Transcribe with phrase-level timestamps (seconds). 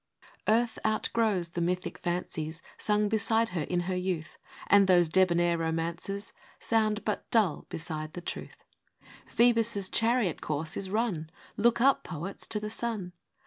[0.47, 6.33] ARTH outgrows the mythic fancies Sung beside her in her youth; And those debonair romances
[6.59, 8.63] Sound but dull beside the truth.
[9.27, 11.29] Phoebus' chariot course is run!
[11.55, 13.13] Look up, poets, to the sun